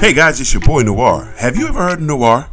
Hey 0.00 0.14
guys, 0.14 0.40
it's 0.40 0.54
your 0.54 0.62
boy 0.62 0.80
Noir. 0.80 1.30
Have 1.36 1.58
you 1.58 1.68
ever 1.68 1.78
heard 1.78 1.98
of 1.98 2.06
Noir? 2.06 2.48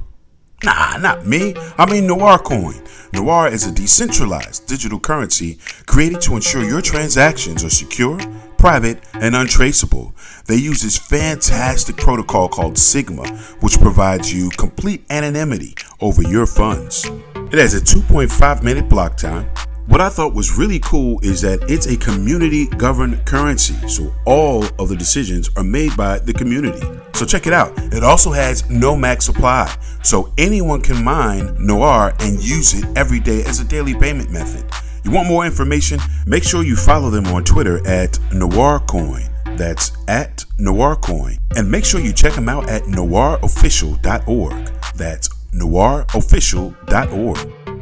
Nah, 0.66 0.98
not 0.98 1.26
me. 1.26 1.55
I 1.77 1.89
mean 1.89 2.05
Noir 2.05 2.39
Coin. 2.39 2.83
Noir 3.13 3.47
is 3.47 3.66
a 3.66 3.71
decentralized 3.71 4.67
digital 4.67 5.00
currency 5.00 5.57
created 5.86 6.20
to 6.23 6.36
ensure 6.36 6.65
your 6.65 6.81
transactions 6.81 7.63
are 7.63 7.70
secure, 7.70 8.20
private, 8.57 9.02
and 9.13 9.33
untraceable. 9.33 10.13
They 10.47 10.57
use 10.57 10.81
this 10.81 10.97
fantastic 10.97 11.96
protocol 11.96 12.49
called 12.49 12.78
Sigma, 12.78 13.25
which 13.62 13.79
provides 13.79 14.34
you 14.34 14.50
complete 14.50 15.06
anonymity 15.10 15.76
over 16.02 16.23
your 16.23 16.48
funds. 16.48 17.05
It 17.05 17.59
has 17.59 17.73
a 17.73 17.80
2.5 17.80 18.62
minute 18.62 18.90
block 18.90 19.16
time 19.16 19.50
what 19.88 20.02
I 20.02 20.09
thought 20.09 20.34
was 20.34 20.58
really 20.58 20.80
cool 20.80 21.20
is 21.23 21.41
that 21.41 21.70
it's 21.70 21.88
a 21.88 21.98
community 21.98 22.67
governed 22.67 23.26
currency, 23.26 23.76
so 23.88 24.13
all 24.26 24.66
of 24.80 24.90
the 24.90 24.95
decisions 24.95 25.49
are 25.55 25.63
made 25.63 25.95
by 25.95 26.20
the 26.20 26.34
community. 26.34 26.81
So 27.13 27.26
check 27.26 27.48
it 27.48 27.54
out. 27.54 27.72
It 27.94 28.04
also 28.04 28.31
has 28.31 28.70
no 28.70 28.95
max 28.95 29.26
supply, 29.26 29.73
so 30.04 30.34
anyone 30.38 30.82
can 30.82 31.04
mine 31.04 31.55
Noir 31.58 32.13
and 32.20 32.44
use 32.44 32.73
it 32.73 32.86
every 32.98 33.20
day 33.20 33.44
as 33.46 33.60
a 33.60 33.66
daily 33.66 33.96
payment 33.96 34.30
method. 34.30 34.66
You 35.04 35.12
want 35.12 35.30
more 35.30 35.46
information? 35.46 35.99
Make 36.26 36.44
sure 36.44 36.63
you 36.63 36.76
follow 36.76 37.10
them 37.10 37.27
on 37.27 37.46
Twitter 37.46 37.77
at 37.88 38.12
NoirCoin. 38.32 39.58
That's 39.58 39.94
at 40.10 40.44
NoirCoin. 40.60 41.40
And 41.55 41.72
make 41.72 41.85
sure 41.85 42.02
you 42.02 42.12
check 42.12 42.34
them 42.34 42.49
out 42.49 42.70
at 42.70 42.84
noirofficial.org. 42.84 44.72
That's 44.96 45.30
noirofficial.org. 45.54 47.77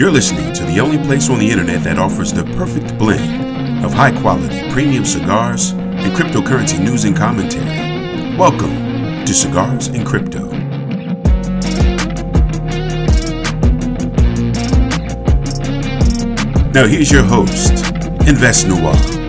You're 0.00 0.10
listening 0.10 0.50
to 0.54 0.64
the 0.64 0.80
only 0.80 0.96
place 0.96 1.28
on 1.28 1.38
the 1.40 1.50
internet 1.50 1.84
that 1.84 1.98
offers 1.98 2.32
the 2.32 2.42
perfect 2.56 2.96
blend 2.96 3.84
of 3.84 3.92
high 3.92 4.18
quality 4.22 4.70
premium 4.70 5.04
cigars 5.04 5.72
and 5.72 6.16
cryptocurrency 6.16 6.82
news 6.82 7.04
and 7.04 7.14
commentary. 7.14 8.34
Welcome 8.38 9.26
to 9.26 9.34
Cigars 9.34 9.88
and 9.88 10.06
Crypto. 10.06 10.46
Now, 16.70 16.86
here's 16.86 17.12
your 17.12 17.24
host, 17.24 17.72
Invest 18.26 18.68
Noir. 18.68 19.19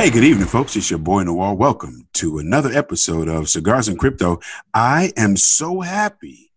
Hey, 0.00 0.08
good 0.08 0.24
evening, 0.24 0.48
folks. 0.48 0.76
It's 0.76 0.88
your 0.88 0.98
boy 0.98 1.24
Noir. 1.24 1.54
Welcome 1.54 2.08
to 2.14 2.38
another 2.38 2.70
episode 2.72 3.28
of 3.28 3.50
Cigars 3.50 3.86
and 3.86 3.98
Crypto. 3.98 4.40
I 4.72 5.12
am 5.14 5.36
so 5.36 5.82
happy 5.82 6.52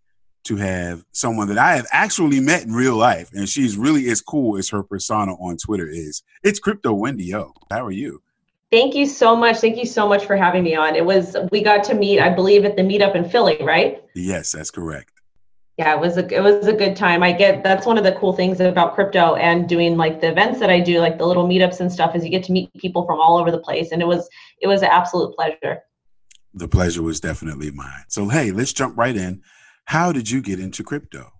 to 0.46 0.56
have 0.56 1.04
someone 1.12 1.50
that 1.50 1.58
I 1.58 1.76
have 1.76 1.86
actually 1.92 2.40
met 2.40 2.64
in 2.64 2.72
real 2.72 2.96
life, 2.96 3.32
and 3.34 3.50
she's 3.50 3.76
really 3.76 4.10
as 4.10 4.22
cool 4.22 4.58
as 4.58 4.70
her 4.70 4.82
persona 4.82 5.34
on 5.34 5.58
Twitter 5.58 5.90
is. 5.90 6.24
It's 6.42 6.58
Crypto 6.58 6.94
Wendy 6.94 7.36
O. 7.36 7.54
How 7.70 7.86
are 7.86 7.92
you? 7.92 8.22
Thank 8.72 8.96
you 8.96 9.06
so 9.06 9.36
much. 9.36 9.58
Thank 9.58 9.76
you 9.76 9.88
so 9.88 10.08
much 10.08 10.26
for 10.26 10.38
having 10.38 10.64
me 10.64 10.76
on. 10.76 10.96
It 10.96 11.06
was 11.06 11.36
we 11.52 11.62
got 11.62 11.84
to 11.84 11.96
meet, 11.96 12.22
I 12.22 12.30
believe, 12.30 12.64
at 12.64 12.78
the 12.78 12.82
meetup 12.82 13.14
in 13.14 13.30
Philly, 13.30 13.58
right? 13.60 14.02
Yes, 14.16 14.54
that's 14.54 14.72
correct 14.72 15.13
yeah 15.78 15.94
it 15.94 16.00
was 16.00 16.18
a 16.18 16.34
it 16.34 16.42
was 16.42 16.68
a 16.68 16.74
good 16.74 16.96
time. 16.96 17.24
I 17.24 17.32
get 17.32 17.64
that's 17.64 17.86
one 17.86 17.98
of 17.98 18.04
the 18.04 18.14
cool 18.14 18.34
things 18.34 18.60
about 18.60 18.96
crypto 18.96 19.36
and 19.36 19.68
doing 19.68 19.98
like 19.98 20.22
the 20.22 20.30
events 20.30 20.60
that 20.60 20.70
i 20.70 20.80
do 20.80 21.00
like 21.00 21.18
the 21.18 21.26
little 21.26 21.48
meetups 21.48 21.80
and 21.80 21.92
stuff 21.92 22.16
is 22.16 22.24
you 22.24 22.30
get 22.30 22.44
to 22.46 22.52
meet 22.52 22.74
people 22.76 23.06
from 23.06 23.20
all 23.20 23.38
over 23.38 23.52
the 23.52 23.60
place 23.60 23.92
and 23.92 24.02
it 24.02 24.06
was 24.06 24.30
it 24.62 24.68
was 24.68 24.82
an 24.82 24.90
absolute 24.92 25.36
pleasure. 25.36 25.82
The 26.54 26.68
pleasure 26.68 27.02
was 27.02 27.20
definitely 27.20 27.72
mine. 27.72 28.06
So 28.08 28.30
hey 28.30 28.52
let's 28.52 28.74
jump 28.74 28.98
right 28.98 29.16
in. 29.16 29.42
How 29.86 30.12
did 30.12 30.30
you 30.30 30.42
get 30.42 30.60
into 30.60 30.84
crypto? 30.84 31.32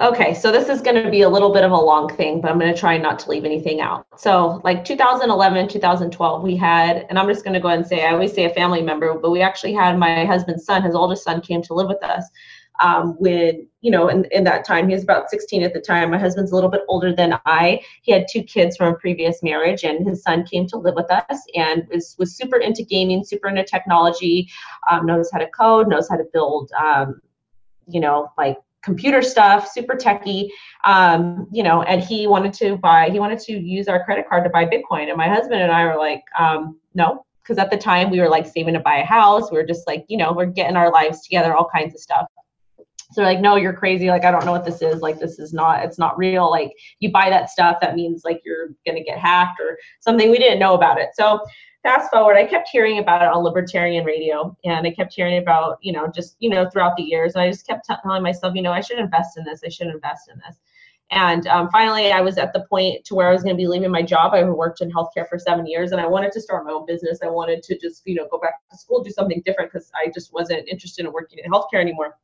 Okay, 0.00 0.34
so 0.34 0.50
this 0.50 0.68
is 0.68 0.80
going 0.80 1.00
to 1.00 1.08
be 1.08 1.22
a 1.22 1.28
little 1.28 1.52
bit 1.52 1.62
of 1.62 1.70
a 1.70 1.76
long 1.76 2.12
thing, 2.16 2.40
but 2.40 2.50
I'm 2.50 2.58
going 2.58 2.74
to 2.74 2.78
try 2.78 2.98
not 2.98 3.20
to 3.20 3.30
leave 3.30 3.44
anything 3.44 3.80
out. 3.80 4.04
So, 4.16 4.60
like 4.64 4.84
2011, 4.84 5.68
2012, 5.68 6.42
we 6.42 6.56
had, 6.56 7.06
and 7.08 7.16
I'm 7.16 7.28
just 7.28 7.44
going 7.44 7.54
to 7.54 7.60
go 7.60 7.68
ahead 7.68 7.78
and 7.78 7.86
say, 7.86 8.04
I 8.04 8.12
always 8.12 8.32
say 8.32 8.44
a 8.44 8.50
family 8.54 8.82
member, 8.82 9.14
but 9.14 9.30
we 9.30 9.40
actually 9.40 9.72
had 9.72 9.96
my 9.96 10.24
husband's 10.24 10.64
son, 10.64 10.82
his 10.82 10.96
oldest 10.96 11.22
son, 11.22 11.40
came 11.40 11.62
to 11.62 11.74
live 11.74 11.86
with 11.86 12.02
us 12.02 12.28
um, 12.80 13.14
when 13.18 13.66
you 13.80 13.90
know 13.90 14.08
in, 14.08 14.24
in 14.32 14.44
that 14.44 14.64
time 14.64 14.88
he 14.88 14.94
was 14.94 15.02
about 15.02 15.30
16 15.30 15.62
at 15.62 15.72
the 15.72 15.80
time. 15.80 16.10
My 16.10 16.18
husband's 16.18 16.52
a 16.52 16.54
little 16.54 16.70
bit 16.70 16.82
older 16.88 17.14
than 17.14 17.38
i. 17.46 17.80
He 18.02 18.12
had 18.12 18.26
two 18.30 18.42
kids 18.42 18.76
from 18.76 18.94
a 18.94 18.96
previous 18.96 19.42
marriage 19.42 19.84
and 19.84 20.06
his 20.06 20.22
son 20.22 20.44
came 20.44 20.66
to 20.68 20.78
live 20.78 20.94
with 20.94 21.10
us 21.10 21.40
and 21.54 21.86
was, 21.92 22.16
was 22.18 22.36
super 22.36 22.56
into 22.56 22.82
gaming 22.82 23.24
super 23.24 23.48
into 23.48 23.64
technology 23.64 24.48
um, 24.90 25.06
knows 25.06 25.30
how 25.32 25.38
to 25.38 25.48
code 25.50 25.88
knows 25.88 26.08
how 26.08 26.16
to 26.16 26.24
build 26.32 26.70
um, 26.78 27.20
you 27.86 28.00
know 28.00 28.30
like 28.36 28.58
computer 28.82 29.22
stuff 29.22 29.68
super 29.68 29.94
techy 29.94 30.50
um, 30.84 31.46
you 31.52 31.62
know 31.62 31.82
and 31.82 32.02
he 32.02 32.26
wanted 32.26 32.52
to 32.52 32.76
buy 32.76 33.08
he 33.08 33.18
wanted 33.20 33.38
to 33.38 33.52
use 33.52 33.88
our 33.88 34.04
credit 34.04 34.28
card 34.28 34.44
to 34.44 34.50
buy 34.50 34.64
bitcoin. 34.64 35.08
And 35.08 35.16
my 35.16 35.28
husband 35.28 35.62
and 35.62 35.72
i 35.72 35.84
were 35.84 35.96
like 35.96 36.22
um, 36.38 36.78
no 36.94 37.24
because 37.42 37.58
at 37.58 37.70
the 37.70 37.76
time 37.76 38.10
we 38.10 38.20
were 38.20 38.28
like 38.30 38.46
saving 38.46 38.72
to 38.72 38.80
buy 38.80 38.96
a 38.96 39.04
house. 39.04 39.50
We 39.50 39.58
were 39.58 39.66
just 39.66 39.86
like 39.86 40.04
you 40.08 40.16
know 40.16 40.32
we're 40.32 40.46
getting 40.46 40.76
our 40.76 40.90
lives 40.90 41.22
together 41.22 41.54
all 41.54 41.68
kinds 41.72 41.94
of 41.94 42.00
stuff 42.00 42.26
so 43.14 43.22
like, 43.22 43.40
no, 43.40 43.56
you're 43.56 43.72
crazy. 43.72 44.08
Like, 44.08 44.24
I 44.24 44.30
don't 44.30 44.44
know 44.44 44.52
what 44.52 44.64
this 44.64 44.82
is. 44.82 45.00
Like, 45.00 45.18
this 45.18 45.38
is 45.38 45.52
not, 45.52 45.84
it's 45.84 45.98
not 45.98 46.18
real. 46.18 46.50
Like, 46.50 46.72
you 46.98 47.12
buy 47.12 47.30
that 47.30 47.50
stuff, 47.50 47.76
that 47.80 47.94
means 47.94 48.24
like 48.24 48.42
you're 48.44 48.68
to 48.86 49.04
get 49.04 49.18
hacked 49.18 49.60
or 49.60 49.78
something. 50.00 50.30
We 50.30 50.38
didn't 50.38 50.58
know 50.58 50.74
about 50.74 50.98
it. 50.98 51.10
So 51.14 51.40
fast 51.82 52.10
forward, 52.10 52.36
I 52.36 52.44
kept 52.44 52.68
hearing 52.68 52.98
about 52.98 53.22
it 53.22 53.28
on 53.28 53.44
libertarian 53.44 54.04
radio 54.04 54.56
and 54.64 54.86
I 54.86 54.90
kept 54.90 55.14
hearing 55.14 55.38
about, 55.38 55.78
you 55.80 55.92
know, 55.92 56.08
just, 56.08 56.36
you 56.40 56.50
know, 56.50 56.68
throughout 56.68 56.96
the 56.96 57.02
years. 57.02 57.34
And 57.34 57.42
I 57.42 57.50
just 57.50 57.66
kept 57.66 57.86
telling 57.86 58.22
myself, 58.22 58.54
you 58.56 58.62
know, 58.62 58.72
I 58.72 58.80
should 58.80 58.98
invest 58.98 59.38
in 59.38 59.44
this. 59.44 59.60
I 59.64 59.68
should 59.68 59.88
invest 59.88 60.28
in 60.28 60.40
this. 60.46 60.56
And 61.10 61.46
um, 61.46 61.68
finally, 61.70 62.10
I 62.10 62.22
was 62.22 62.38
at 62.38 62.52
the 62.52 62.64
point 62.68 63.04
to 63.04 63.14
where 63.14 63.28
I 63.28 63.32
was 63.32 63.42
going 63.42 63.54
to 63.54 63.60
be 63.60 63.68
leaving 63.68 63.90
my 63.90 64.02
job. 64.02 64.32
I 64.32 64.42
worked 64.42 64.80
in 64.80 64.90
healthcare 64.90 65.28
for 65.28 65.38
seven 65.38 65.66
years, 65.66 65.92
and 65.92 66.00
I 66.00 66.06
wanted 66.06 66.32
to 66.32 66.40
start 66.40 66.64
my 66.64 66.72
own 66.72 66.86
business. 66.86 67.20
I 67.22 67.28
wanted 67.28 67.62
to 67.64 67.78
just, 67.78 68.02
you 68.06 68.14
know, 68.14 68.26
go 68.30 68.38
back 68.38 68.54
to 68.70 68.78
school, 68.78 69.04
do 69.04 69.10
something 69.10 69.42
different 69.44 69.70
because 69.70 69.92
I 69.94 70.10
just 70.12 70.32
wasn't 70.32 70.66
interested 70.66 71.04
in 71.04 71.12
working 71.12 71.38
in 71.44 71.52
healthcare 71.52 71.80
anymore 71.80 72.16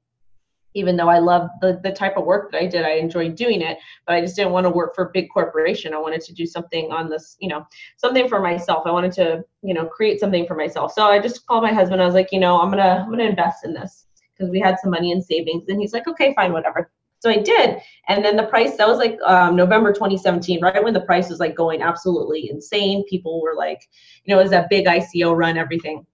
even 0.74 0.96
though 0.96 1.08
I 1.08 1.18
love 1.18 1.48
the, 1.60 1.80
the 1.82 1.92
type 1.92 2.16
of 2.16 2.24
work 2.24 2.52
that 2.52 2.62
I 2.62 2.66
did, 2.66 2.84
I 2.84 2.92
enjoyed 2.92 3.34
doing 3.34 3.60
it, 3.60 3.78
but 4.06 4.14
I 4.14 4.20
just 4.20 4.36
didn't 4.36 4.52
want 4.52 4.64
to 4.64 4.70
work 4.70 4.94
for 4.94 5.06
a 5.06 5.10
big 5.12 5.28
corporation. 5.30 5.94
I 5.94 5.98
wanted 5.98 6.20
to 6.22 6.34
do 6.34 6.46
something 6.46 6.92
on 6.92 7.08
this, 7.08 7.36
you 7.40 7.48
know, 7.48 7.66
something 7.96 8.28
for 8.28 8.40
myself. 8.40 8.84
I 8.86 8.92
wanted 8.92 9.12
to, 9.12 9.44
you 9.62 9.74
know, 9.74 9.86
create 9.86 10.20
something 10.20 10.46
for 10.46 10.54
myself. 10.54 10.92
So 10.92 11.04
I 11.04 11.18
just 11.18 11.46
called 11.46 11.62
my 11.62 11.72
husband. 11.72 12.00
I 12.00 12.06
was 12.06 12.14
like, 12.14 12.32
you 12.32 12.40
know, 12.40 12.60
I'm 12.60 12.70
gonna 12.70 13.02
I'm 13.04 13.10
gonna 13.10 13.24
invest 13.24 13.64
in 13.64 13.72
this 13.72 14.06
because 14.32 14.50
we 14.50 14.60
had 14.60 14.76
some 14.80 14.90
money 14.90 15.12
in 15.12 15.20
savings. 15.20 15.68
And 15.68 15.80
he's 15.80 15.92
like, 15.92 16.06
okay, 16.06 16.32
fine, 16.34 16.52
whatever. 16.52 16.90
So 17.18 17.28
I 17.28 17.36
did. 17.36 17.80
And 18.08 18.24
then 18.24 18.36
the 18.36 18.46
price, 18.46 18.76
that 18.76 18.88
was 18.88 18.96
like 18.96 19.18
um, 19.26 19.54
November 19.54 19.92
2017, 19.92 20.62
right 20.62 20.82
when 20.82 20.94
the 20.94 21.02
price 21.02 21.28
was 21.28 21.38
like 21.38 21.54
going 21.54 21.82
absolutely 21.82 22.48
insane. 22.48 23.04
People 23.10 23.42
were 23.42 23.54
like, 23.54 23.86
you 24.24 24.34
know, 24.34 24.40
it 24.40 24.44
was 24.44 24.50
that 24.52 24.70
big 24.70 24.86
ICO 24.86 25.36
run, 25.36 25.58
everything 25.58 26.06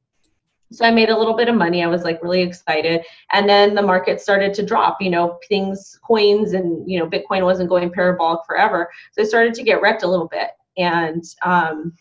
so 0.72 0.84
i 0.84 0.90
made 0.90 1.10
a 1.10 1.16
little 1.16 1.36
bit 1.36 1.48
of 1.48 1.54
money. 1.54 1.82
I 1.82 1.86
was 1.86 2.02
like 2.02 2.22
really 2.22 2.42
excited. 2.42 3.02
And 3.32 3.48
then 3.48 3.74
the 3.74 3.82
market 3.82 4.20
started 4.20 4.54
to 4.54 4.66
drop 4.66 4.98
you 5.00 5.10
know 5.10 5.38
things 5.48 5.98
coins 6.04 6.52
and 6.52 6.88
you 6.90 6.98
know 6.98 7.08
bitcoin 7.08 7.44
wasn't 7.44 7.68
going 7.68 7.90
parabolic 7.90 8.40
forever. 8.46 8.90
So 9.12 9.22
it 9.22 9.28
started 9.28 9.54
to 9.54 9.62
get 9.62 9.80
wrecked 9.80 10.02
a 10.02 10.08
little 10.08 10.28
bit. 10.28 10.50
And 10.76 11.24
um, 11.42 11.92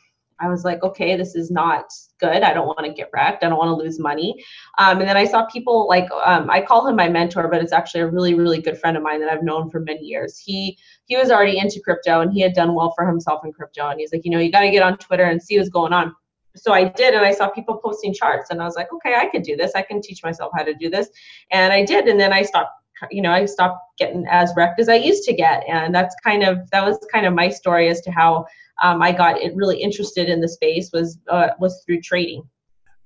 i 0.42 0.50
was 0.50 0.66
like 0.66 0.84
okay 0.84 1.16
this 1.16 1.34
is 1.34 1.50
not 1.50 1.86
good. 2.20 2.44
I 2.44 2.53
don't 2.53 2.68
want 2.68 2.86
to 2.86 2.94
get 2.94 3.09
wrecked. 3.14 3.44
I 3.44 3.50
don't 3.50 3.58
want 3.58 3.70
to 3.70 3.84
lose 3.84 4.00
money. 4.00 4.44
Um, 4.78 5.00
and 5.00 5.08
then 5.08 5.18
i 5.18 5.26
saw 5.26 5.46
people 5.46 5.88
like 5.88 6.09
um, 6.26 6.50
i 6.50 6.59
call 6.62 6.88
him 6.88 6.96
my 6.96 7.08
mentor 7.08 7.47
but 7.47 7.62
it's 7.62 7.74
actually 7.74 8.02
a 8.02 8.08
really 8.08 8.34
really 8.34 8.62
good 8.62 8.78
friend 8.78 8.97
of 8.97 9.03
mine 9.03 9.20
that 9.22 9.30
i've 9.30 9.44
known 9.44 9.70
for 9.70 9.80
many 9.80 10.03
years. 10.03 10.40
He 10.40 10.78
he 11.06 11.16
was 11.18 11.30
already 11.30 11.59
into 11.59 11.82
crypto 11.82 12.22
and 12.22 12.34
he 12.34 12.42
had 12.42 12.53
done 12.53 12.74
well 12.74 12.94
for 12.96 13.06
himself 13.08 13.46
in 13.46 13.53
crypto. 13.53 13.90
And 13.90 14.00
he's 14.00 14.12
like 14.12 14.26
you 14.26 14.32
know 14.32 14.40
you 14.40 14.52
got 14.52 14.62
to 14.62 14.72
get 14.72 14.84
on 14.84 14.97
twitter 14.97 15.26
and 15.26 15.42
see 15.42 15.58
what's 15.58 15.70
going 15.70 15.94
on 15.94 16.16
so 16.56 16.74
I 16.74 16.86
did, 16.86 17.14
and 17.14 17.26
I 17.26 17.34
saw 17.34 17.50
people 17.50 17.78
posting 17.78 18.14
charts, 18.14 18.50
and 18.50 18.62
I 18.62 18.66
was 18.66 18.76
like, 18.76 18.92
okay, 18.94 19.16
I 19.16 19.28
could 19.28 19.44
do 19.44 19.56
this. 19.56 19.74
I 19.76 19.82
can 19.82 20.02
teach 20.02 20.24
myself 20.24 20.52
how 20.56 20.64
to 20.64 20.74
do 20.74 20.90
this, 20.90 21.10
and 21.52 21.74
I 21.74 21.84
did. 21.84 22.08
And 22.08 22.20
then 22.20 22.34
I 22.34 22.44
stopped, 22.44 22.72
you 23.12 23.22
know, 23.22 23.32
I 23.32 23.46
stopped 23.46 23.80
getting 23.98 24.26
as 24.30 24.54
wrecked 24.56 24.80
as 24.80 24.90
I 24.90 24.96
used 24.96 25.24
to 25.26 25.34
get, 25.34 25.64
and 25.68 25.94
that's 25.94 26.16
kind 26.24 26.44
of 26.44 26.70
that 26.72 26.86
was 26.86 26.98
kind 27.12 27.26
of 27.26 27.34
my 27.34 27.50
story 27.50 27.90
as 27.90 28.02
to 28.02 28.12
how 28.12 28.46
um, 28.82 29.02
I 29.02 29.12
got 29.12 29.41
it 29.41 29.56
really 29.56 29.82
interested 29.82 30.29
in 30.29 30.41
the 30.41 30.50
space 30.50 30.91
was 30.91 31.18
uh, 31.29 31.50
was 31.59 31.84
through 31.85 32.02
trading. 32.02 32.44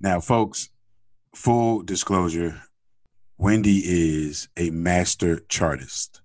Now, 0.00 0.20
folks, 0.20 0.70
full 1.34 1.82
disclosure, 1.82 2.62
Wendy 3.38 3.82
is 3.84 4.48
a 4.56 4.70
master 4.70 5.40
chartist. 5.48 6.22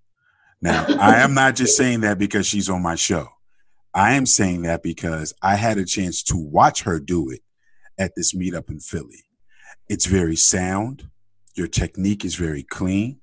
Now, 0.62 0.86
I 1.00 1.18
am 1.18 1.34
not 1.34 1.56
just 1.56 1.78
saying 1.78 2.02
that 2.02 2.18
because 2.18 2.48
she's 2.48 2.70
on 2.70 2.82
my 2.82 2.96
show. 2.96 3.30
I 3.96 4.16
am 4.16 4.26
saying 4.26 4.64
that 4.64 4.84
because 4.84 5.34
I 5.42 5.56
had 5.56 5.78
a 5.78 5.86
chance 5.86 6.22
to 6.24 6.36
watch 6.36 6.84
her 6.84 7.00
do 7.00 7.30
it 7.30 7.40
at 7.98 8.12
this 8.14 8.34
meetup 8.36 8.70
in 8.70 8.82
Philly. 8.82 9.24
It's 9.88 10.06
very 10.06 10.36
sound. 10.36 11.10
Your 11.56 11.68
technique 11.68 12.26
is 12.26 12.36
very 12.36 12.64
clean. 12.64 13.22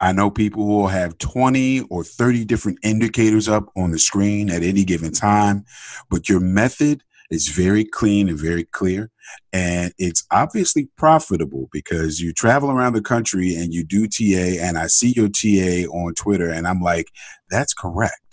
I 0.00 0.12
know 0.12 0.30
people 0.30 0.64
who 0.64 0.78
will 0.78 0.86
have 0.86 1.18
20 1.18 1.82
or 1.90 2.04
30 2.04 2.46
different 2.46 2.78
indicators 2.82 3.50
up 3.50 3.66
on 3.76 3.90
the 3.90 3.98
screen 3.98 4.48
at 4.48 4.62
any 4.62 4.82
given 4.82 5.12
time, 5.12 5.66
but 6.08 6.26
your 6.26 6.40
method 6.40 7.02
is 7.30 7.48
very 7.48 7.84
clean 7.84 8.30
and 8.30 8.38
very 8.38 8.64
clear. 8.64 9.10
And 9.52 9.92
it's 9.98 10.24
obviously 10.30 10.88
profitable 10.96 11.68
because 11.70 12.20
you 12.20 12.32
travel 12.32 12.70
around 12.70 12.94
the 12.94 13.02
country 13.02 13.54
and 13.56 13.74
you 13.74 13.84
do 13.84 14.06
TA, 14.06 14.62
and 14.62 14.78
I 14.78 14.86
see 14.86 15.12
your 15.14 15.28
TA 15.28 15.86
on 15.90 16.14
Twitter, 16.14 16.48
and 16.48 16.66
I'm 16.66 16.80
like, 16.80 17.08
that's 17.50 17.74
correct. 17.74 18.23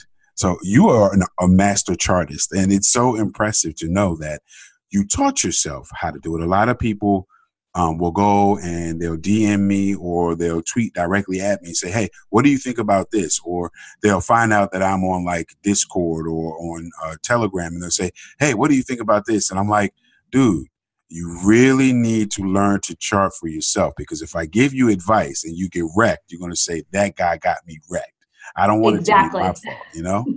So 0.42 0.58
you 0.64 0.90
are 0.90 1.14
an, 1.14 1.22
a 1.40 1.48
master 1.48 1.94
chartist, 1.94 2.52
and 2.52 2.74
it's 2.74 2.92
so 2.92 3.16
impressive 3.16 3.76
to 3.76 3.88
know 3.88 4.16
that 4.16 4.42
you 4.90 5.06
taught 5.06 5.44
yourself 5.44 5.88
how 5.94 6.10
to 6.10 6.18
do 6.18 6.36
it. 6.36 6.42
A 6.42 6.48
lot 6.48 6.68
of 6.68 6.80
people 6.80 7.28
um, 7.76 8.00
will 8.00 8.12
go 8.12 8.58
and 8.58 9.00
they'll 9.00 9.18
DM 9.18 9.60
me 9.60 9.94
or 9.94 10.36
they'll 10.36 10.64
tweet 10.64 10.96
directly 10.96 11.42
at 11.42 11.62
me 11.62 11.68
and 11.68 11.78
say, 11.78 11.92
"Hey, 11.92 12.10
what 12.32 12.44
do 12.44 12.50
you 12.50 12.58
think 12.58 12.80
about 12.80 13.12
this?" 13.12 13.40
Or 13.46 13.70
they'll 14.02 14.20
find 14.20 14.52
out 14.52 14.72
that 14.72 14.82
I'm 14.82 15.04
on 15.04 15.24
like 15.26 15.54
Discord 15.62 16.26
or 16.28 16.58
on 16.58 16.90
uh, 17.04 17.18
Telegram, 17.22 17.74
and 17.74 17.84
they'll 17.84 17.92
say, 17.92 18.10
"Hey, 18.40 18.56
what 18.56 18.72
do 18.72 18.76
you 18.76 18.82
think 18.82 19.00
about 19.00 19.28
this?" 19.28 19.52
And 19.52 19.60
I'm 19.60 19.70
like, 19.70 19.94
"Dude, 20.32 20.66
you 21.08 21.40
really 21.46 21.94
need 21.94 22.32
to 22.32 22.42
learn 22.42 22.82
to 22.82 22.96
chart 22.96 23.34
for 23.40 23.48
yourself 23.48 23.94
because 23.96 24.24
if 24.24 24.36
I 24.36 24.48
give 24.48 24.74
you 24.74 24.90
advice 24.90 25.44
and 25.46 25.56
you 25.56 25.70
get 25.70 25.86
wrecked, 25.96 26.32
you're 26.32 26.40
going 26.40 26.50
to 26.50 26.58
say 26.58 26.82
that 26.94 27.16
guy 27.16 27.38
got 27.38 27.58
me 27.68 27.78
wrecked. 27.92 28.21
I 28.56 28.68
don't 28.68 28.82
want 28.82 28.98
exactly. 28.98 29.42
it 29.42 29.54
to 29.54 29.62
be 29.62 29.70
my 29.70 29.74
fault, 29.74 29.88
you 29.94 30.04
know." 30.04 30.26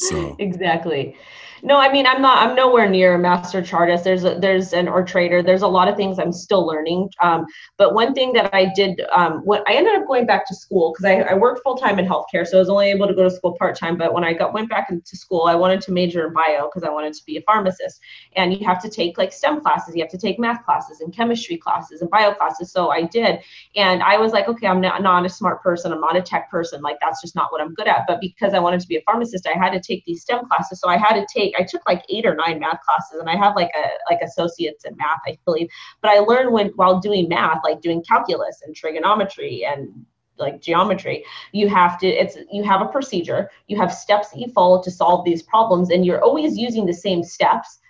So 0.00 0.34
exactly. 0.38 1.14
No, 1.62 1.78
I 1.78 1.92
mean 1.92 2.06
I'm 2.06 2.22
not. 2.22 2.38
I'm 2.38 2.56
nowhere 2.56 2.88
near 2.88 3.14
a 3.14 3.18
master 3.18 3.62
chartist. 3.62 4.04
There's 4.04 4.24
a, 4.24 4.36
there's 4.36 4.72
an 4.72 4.88
or 4.88 5.04
trader. 5.04 5.42
There's 5.42 5.62
a 5.62 5.68
lot 5.68 5.88
of 5.88 5.96
things 5.96 6.18
I'm 6.18 6.32
still 6.32 6.66
learning. 6.66 7.10
Um, 7.20 7.46
but 7.76 7.94
one 7.94 8.14
thing 8.14 8.32
that 8.32 8.54
I 8.54 8.72
did, 8.74 9.00
um, 9.12 9.40
what 9.44 9.62
I 9.68 9.74
ended 9.74 9.94
up 9.94 10.06
going 10.06 10.26
back 10.26 10.46
to 10.48 10.54
school 10.54 10.92
because 10.92 11.04
I, 11.04 11.32
I 11.32 11.34
worked 11.34 11.62
full 11.62 11.76
time 11.76 11.98
in 11.98 12.06
healthcare, 12.06 12.46
so 12.46 12.56
I 12.56 12.60
was 12.60 12.70
only 12.70 12.90
able 12.90 13.06
to 13.06 13.14
go 13.14 13.24
to 13.24 13.30
school 13.30 13.56
part 13.58 13.76
time. 13.76 13.98
But 13.98 14.14
when 14.14 14.24
I 14.24 14.32
got 14.32 14.54
went 14.54 14.70
back 14.70 14.90
into 14.90 15.16
school, 15.16 15.44
I 15.44 15.54
wanted 15.54 15.80
to 15.82 15.92
major 15.92 16.26
in 16.26 16.32
bio 16.32 16.68
because 16.68 16.82
I 16.82 16.90
wanted 16.90 17.12
to 17.14 17.24
be 17.26 17.36
a 17.36 17.42
pharmacist. 17.42 18.00
And 18.36 18.54
you 18.54 18.66
have 18.66 18.80
to 18.82 18.88
take 18.88 19.18
like 19.18 19.32
STEM 19.32 19.60
classes. 19.60 19.94
You 19.94 20.02
have 20.02 20.10
to 20.12 20.18
take 20.18 20.38
math 20.38 20.64
classes 20.64 21.00
and 21.00 21.14
chemistry 21.14 21.58
classes 21.58 22.00
and 22.00 22.10
bio 22.10 22.32
classes. 22.32 22.72
So 22.72 22.90
I 22.90 23.02
did, 23.02 23.40
and 23.76 24.02
I 24.02 24.16
was 24.16 24.32
like, 24.32 24.48
okay, 24.48 24.66
I'm 24.66 24.80
not, 24.80 25.02
not 25.02 25.26
a 25.26 25.28
smart 25.28 25.62
person. 25.62 25.92
I'm 25.92 26.00
not 26.00 26.16
a 26.16 26.22
tech 26.22 26.50
person. 26.50 26.80
Like 26.80 26.96
that's 27.00 27.20
just 27.20 27.34
not 27.36 27.52
what 27.52 27.60
I'm 27.60 27.74
good 27.74 27.86
at. 27.88 28.04
But 28.06 28.20
because 28.20 28.54
I 28.54 28.58
wanted 28.58 28.80
to 28.80 28.88
be 28.88 28.96
a 28.96 29.02
pharmacist, 29.02 29.46
I 29.46 29.58
had 29.58 29.72
to 29.72 29.80
take 29.80 30.04
these 30.06 30.22
STEM 30.22 30.46
classes. 30.46 30.80
So 30.80 30.88
I 30.88 30.96
had 30.96 31.14
to 31.14 31.26
take 31.32 31.49
take 31.50 31.60
I 31.60 31.64
took 31.68 31.82
like 31.88 32.04
eight 32.08 32.26
or 32.26 32.34
nine 32.34 32.58
math 32.58 32.80
classes 32.82 33.20
and 33.20 33.28
I 33.28 33.36
have 33.36 33.56
like 33.56 33.70
a 33.76 34.12
like 34.12 34.20
associates 34.22 34.84
in 34.84 34.96
math, 34.96 35.20
I 35.26 35.38
believe. 35.44 35.68
But 36.00 36.10
I 36.10 36.18
learned 36.18 36.52
when 36.52 36.68
while 36.76 37.00
doing 37.00 37.28
math, 37.28 37.60
like 37.64 37.80
doing 37.80 38.02
calculus 38.02 38.62
and 38.64 38.74
trigonometry 38.74 39.64
and 39.64 40.06
like 40.38 40.62
geometry 40.62 41.22
you 41.52 41.68
have 41.68 41.98
to 41.98 42.06
it's 42.06 42.38
you 42.50 42.62
have 42.62 42.80
a 42.80 42.86
procedure 42.86 43.50
you 43.66 43.76
have 43.76 43.92
steps 43.92 44.30
that 44.30 44.38
you 44.38 44.50
follow 44.52 44.82
to 44.82 44.90
solve 44.90 45.22
these 45.22 45.42
problems 45.42 45.90
and 45.90 46.06
you're 46.06 46.24
always 46.24 46.56
using 46.56 46.86
the 46.86 46.94
same 46.94 47.22
steps 47.22 47.80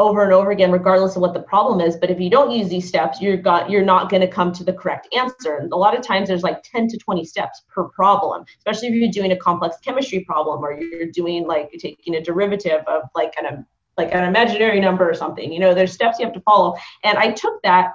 over 0.00 0.24
and 0.24 0.32
over 0.32 0.50
again 0.50 0.72
regardless 0.72 1.14
of 1.14 1.22
what 1.22 1.34
the 1.34 1.40
problem 1.40 1.80
is. 1.80 1.96
But 1.96 2.10
if 2.10 2.18
you 2.18 2.30
don't 2.30 2.50
use 2.50 2.68
these 2.68 2.88
steps 2.88 3.20
you're 3.20 3.36
got 3.36 3.70
you're 3.70 3.84
not 3.84 4.10
going 4.10 4.22
to 4.22 4.28
come 4.28 4.52
to 4.52 4.64
the 4.64 4.72
correct 4.72 5.08
answer. 5.14 5.56
And 5.56 5.72
a 5.72 5.76
lot 5.76 5.96
of 5.96 6.02
times 6.02 6.28
there's 6.28 6.42
like 6.42 6.62
10 6.62 6.88
to 6.88 6.98
20 6.98 7.24
steps 7.24 7.62
per 7.68 7.84
problem 7.84 8.44
especially 8.58 8.88
if 8.88 8.94
you're 8.94 9.10
doing 9.10 9.32
a 9.32 9.36
complex 9.36 9.76
chemistry 9.84 10.24
problem 10.24 10.64
or 10.64 10.72
you're 10.72 11.06
doing 11.06 11.46
like 11.46 11.70
taking 11.78 12.16
a 12.16 12.22
derivative 12.22 12.82
of 12.86 13.02
like 13.14 13.34
an 13.42 13.66
like 13.96 14.14
an 14.14 14.24
imaginary 14.24 14.80
number 14.80 15.08
or 15.08 15.14
something. 15.14 15.52
You 15.52 15.60
know 15.60 15.74
there's 15.74 15.92
steps 15.92 16.18
you 16.18 16.24
have 16.24 16.34
to 16.34 16.40
follow. 16.40 16.76
And 17.04 17.18
i 17.18 17.30
took 17.30 17.62
that 17.62 17.94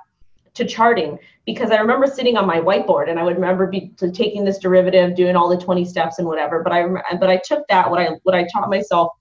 to 0.56 0.66
charting 0.66 1.20
because 1.46 1.70
I 1.70 1.78
remember 1.78 2.08
sitting 2.08 2.38
on 2.38 2.48
my 2.48 2.60
whiteboard 2.60 3.10
and 3.10 3.20
I 3.20 3.24
would 3.24 3.36
remember 3.36 3.68
be, 3.68 3.92
taking 4.14 4.44
this 4.46 4.58
derivative, 4.58 5.16
doing 5.16 5.36
all 5.36 5.50
the 5.50 5.58
20 5.58 5.86
steps 5.86 6.18
and 6.18 6.28
whatever. 6.28 6.64
But 6.64 6.74
I 6.74 6.88
but 7.20 7.30
I 7.30 7.38
took 7.38 7.68
that 7.68 7.90
what 7.90 8.00
I 8.00 8.12
what 8.24 8.36
I 8.36 8.48
taught 8.52 8.70
myself 8.70 9.12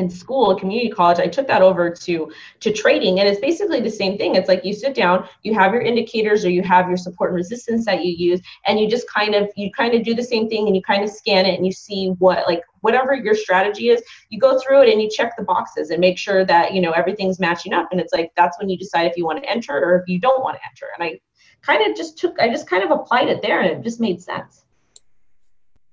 in 0.00 0.10
school 0.10 0.56
community 0.56 0.90
college 0.90 1.18
i 1.18 1.26
took 1.26 1.46
that 1.46 1.62
over 1.62 1.90
to 1.90 2.30
to 2.60 2.72
trading 2.72 3.20
and 3.20 3.28
it's 3.28 3.40
basically 3.40 3.80
the 3.80 3.90
same 3.90 4.16
thing. 4.18 4.34
It's 4.34 4.48
like 4.48 4.64
you 4.64 4.72
sit 4.72 4.94
down 4.94 5.28
you 5.42 5.54
have 5.54 5.72
your 5.72 5.82
indicators 5.82 6.44
or 6.44 6.50
you 6.50 6.62
have 6.62 6.88
your 6.88 6.96
support 6.96 7.30
and 7.30 7.36
resistance 7.36 7.84
that 7.86 8.04
you 8.04 8.12
use 8.12 8.40
and 8.66 8.78
you 8.78 8.88
just 8.88 9.08
kind 9.08 9.34
of 9.34 9.50
you 9.56 9.70
kind 9.72 9.94
of 9.94 10.02
do 10.02 10.14
the 10.14 10.22
same 10.22 10.48
thing 10.48 10.66
and 10.66 10.76
you 10.76 10.82
kind 10.82 11.02
of 11.04 11.10
scan 11.10 11.46
it 11.46 11.56
and 11.56 11.66
you 11.66 11.72
see 11.72 12.08
what 12.18 12.46
like 12.46 12.62
whatever 12.80 13.14
your 13.14 13.34
strategy 13.34 13.88
is 13.90 14.02
you 14.30 14.38
go 14.38 14.58
through 14.58 14.82
it 14.82 14.88
and 14.88 15.00
you 15.02 15.08
check 15.10 15.36
the 15.36 15.42
boxes 15.42 15.90
and 15.90 16.00
make 16.00 16.18
sure 16.18 16.44
that 16.44 16.72
you 16.74 16.80
know 16.80 16.92
everything's 16.92 17.40
matching 17.40 17.72
up 17.72 17.88
and 17.92 18.00
it's 18.00 18.12
like 18.12 18.30
that's 18.36 18.58
when 18.58 18.68
you 18.68 18.76
decide 18.76 19.06
if 19.06 19.16
you 19.16 19.24
want 19.24 19.42
to 19.42 19.50
enter 19.50 19.76
or 19.78 20.00
if 20.00 20.08
you 20.08 20.18
don't 20.18 20.42
want 20.42 20.56
to 20.56 20.62
enter 20.68 20.86
and 20.98 21.04
i 21.04 21.18
kind 21.62 21.88
of 21.88 21.96
just 21.96 22.18
took 22.18 22.38
i 22.40 22.48
just 22.48 22.68
kind 22.68 22.82
of 22.82 22.90
applied 22.90 23.28
it 23.28 23.42
there 23.42 23.60
and 23.60 23.70
it 23.70 23.82
just 23.82 24.00
made 24.00 24.22
sense. 24.22 24.64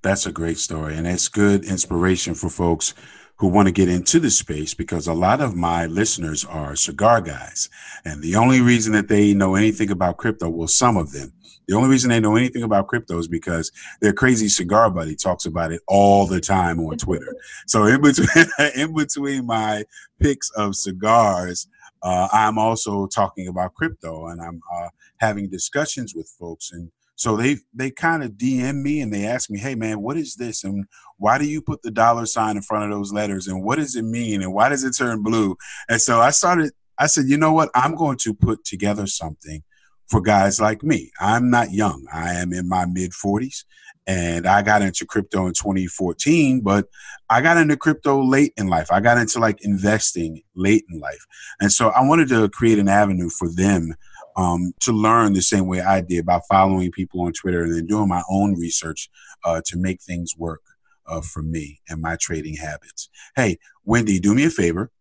That's 0.03 0.25
a 0.25 0.31
great 0.31 0.57
story 0.57 0.95
and 0.95 1.07
it's 1.07 1.27
good 1.27 1.65
inspiration 1.65 2.33
for 2.35 2.49
folks 2.49 2.93
who 3.39 3.47
want 3.47 3.67
to 3.67 3.71
get 3.71 3.87
into 3.87 4.19
the 4.19 4.31
space 4.31 4.73
because 4.73 5.07
a 5.07 5.13
lot 5.13 5.41
of 5.41 5.55
my 5.55 5.85
listeners 5.85 6.43
are 6.43 6.75
cigar 6.75 7.21
guys. 7.21 7.69
And 8.03 8.21
the 8.21 8.35
only 8.35 8.61
reason 8.61 8.93
that 8.93 9.07
they 9.07 9.33
know 9.33 9.55
anything 9.55 9.91
about 9.91 10.17
crypto, 10.17 10.49
well, 10.49 10.67
some 10.67 10.97
of 10.97 11.11
them, 11.11 11.33
the 11.67 11.75
only 11.75 11.89
reason 11.89 12.09
they 12.09 12.19
know 12.19 12.35
anything 12.35 12.63
about 12.63 12.87
crypto 12.87 13.17
is 13.19 13.27
because 13.27 13.71
their 14.01 14.13
crazy 14.13 14.47
cigar 14.47 14.89
buddy 14.89 15.15
talks 15.15 15.45
about 15.45 15.71
it 15.71 15.81
all 15.87 16.25
the 16.25 16.39
time 16.39 16.79
on 16.79 16.97
Twitter. 16.97 17.35
so 17.67 17.85
in 17.85 18.01
between, 18.01 18.45
in 18.75 18.95
between 18.95 19.45
my 19.45 19.83
picks 20.19 20.49
of 20.51 20.75
cigars, 20.75 21.67
uh, 22.03 22.27
I'm 22.31 22.57
also 22.57 23.07
talking 23.07 23.47
about 23.47 23.73
crypto 23.73 24.27
and 24.27 24.41
I'm 24.41 24.61
uh, 24.73 24.89
having 25.19 25.49
discussions 25.49 26.13
with 26.15 26.31
folks 26.39 26.71
and 26.71 26.91
so 27.17 27.35
they 27.35 27.57
they 27.73 27.89
kind 27.89 28.23
of 28.23 28.33
DM 28.33 28.83
me 28.83 29.01
and 29.01 29.11
they 29.11 29.25
ask 29.25 29.49
me, 29.49 29.57
"Hey 29.57 29.73
man, 29.73 30.01
what 30.01 30.17
is 30.17 30.35
this? 30.35 30.63
And 30.63 30.85
why 31.17 31.39
do 31.39 31.45
you 31.45 31.63
put 31.63 31.81
the 31.81 31.89
dollar 31.89 32.27
sign 32.27 32.57
in 32.57 32.61
front 32.61 32.85
of 32.85 32.91
those 32.95 33.11
letters? 33.11 33.47
And 33.47 33.63
what 33.63 33.77
does 33.77 33.95
it 33.95 34.03
mean? 34.03 34.43
And 34.43 34.53
why 34.53 34.69
does 34.69 34.83
it 34.83 34.95
turn 34.95 35.23
blue?" 35.23 35.57
And 35.89 35.99
so 35.99 36.21
I 36.21 36.29
started. 36.29 36.73
I 36.99 37.07
said, 37.07 37.25
"You 37.27 37.37
know 37.37 37.51
what? 37.51 37.71
I'm 37.73 37.95
going 37.95 38.17
to 38.19 38.35
put 38.35 38.63
together 38.65 39.07
something 39.07 39.63
for 40.07 40.21
guys 40.21 40.61
like 40.61 40.83
me. 40.83 41.11
I'm 41.19 41.49
not 41.49 41.71
young. 41.71 42.05
I 42.13 42.35
am 42.35 42.53
in 42.53 42.69
my 42.69 42.85
mid 42.85 43.13
40s, 43.13 43.65
and 44.05 44.45
I 44.45 44.61
got 44.61 44.83
into 44.83 45.03
crypto 45.03 45.47
in 45.47 45.53
2014. 45.53 46.61
But 46.61 46.85
I 47.31 47.41
got 47.41 47.57
into 47.57 47.77
crypto 47.77 48.23
late 48.23 48.53
in 48.57 48.67
life. 48.67 48.91
I 48.91 48.99
got 48.99 49.17
into 49.17 49.39
like 49.39 49.57
investing 49.65 50.43
late 50.55 50.85
in 50.87 50.99
life, 50.99 51.25
and 51.59 51.71
so 51.71 51.89
I 51.89 52.03
wanted 52.03 52.29
to 52.29 52.47
create 52.49 52.77
an 52.77 52.89
avenue 52.89 53.29
for 53.29 53.49
them." 53.51 53.95
Um, 54.37 54.71
to 54.81 54.91
learn 54.91 55.33
the 55.33 55.41
same 55.41 55.67
way 55.67 55.81
I 55.81 56.01
did 56.01 56.25
by 56.25 56.39
following 56.49 56.91
people 56.91 57.21
on 57.21 57.33
Twitter 57.33 57.63
and 57.63 57.73
then 57.73 57.87
doing 57.87 58.07
my 58.07 58.21
own 58.29 58.57
research 58.57 59.09
uh, 59.43 59.61
to 59.65 59.77
make 59.77 60.01
things 60.01 60.35
work 60.37 60.61
uh, 61.07 61.21
for 61.21 61.41
me 61.41 61.81
and 61.89 62.01
my 62.01 62.15
trading 62.21 62.55
habits. 62.55 63.09
Hey, 63.35 63.57
Wendy, 63.83 64.19
do 64.19 64.33
me 64.33 64.45
a 64.45 64.49
favor. 64.49 64.91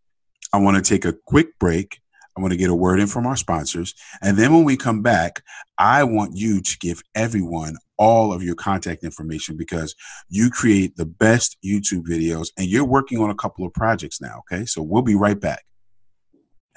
I 0.52 0.58
want 0.58 0.82
to 0.82 0.88
take 0.88 1.04
a 1.04 1.12
quick 1.26 1.58
break. 1.58 2.00
I 2.36 2.40
want 2.40 2.52
to 2.52 2.58
get 2.58 2.70
a 2.70 2.74
word 2.74 3.00
in 3.00 3.06
from 3.06 3.26
our 3.26 3.36
sponsors. 3.36 3.94
And 4.22 4.36
then 4.36 4.52
when 4.52 4.64
we 4.64 4.76
come 4.76 5.02
back, 5.02 5.42
I 5.78 6.04
want 6.04 6.36
you 6.36 6.60
to 6.60 6.78
give 6.78 7.02
everyone 7.14 7.76
all 7.98 8.32
of 8.32 8.42
your 8.42 8.54
contact 8.54 9.04
information 9.04 9.56
because 9.56 9.94
you 10.28 10.50
create 10.50 10.96
the 10.96 11.06
best 11.06 11.56
YouTube 11.64 12.06
videos 12.06 12.48
and 12.58 12.68
you're 12.68 12.84
working 12.84 13.18
on 13.18 13.30
a 13.30 13.34
couple 13.34 13.66
of 13.66 13.72
projects 13.72 14.20
now. 14.20 14.42
Okay. 14.50 14.66
So 14.66 14.82
we'll 14.82 15.02
be 15.02 15.14
right 15.14 15.40
back. 15.40 15.65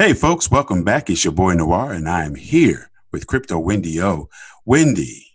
Hey, 0.02 0.14
folks, 0.14 0.50
welcome 0.50 0.86
back. 0.86 1.10
It's 1.10 1.26
your 1.26 1.34
boy 1.34 1.56
Noir, 1.56 1.92
and 1.92 2.08
I 2.08 2.24
am 2.24 2.34
here 2.34 2.90
with 3.12 3.28
Crypto 3.28 3.60
Wendy 3.60 4.02
O. 4.02 4.30
Wendy, 4.64 5.26